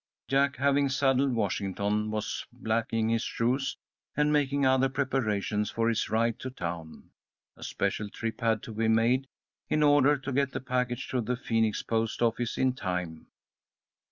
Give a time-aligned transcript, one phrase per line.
[0.27, 3.77] Jack, having saddled Washington, was blacking his shoes
[4.17, 7.11] and making other preparations for his ride to town.
[7.55, 9.27] A special trip had to be made,
[9.69, 13.27] in order to get the package to the Phoenix post office in time.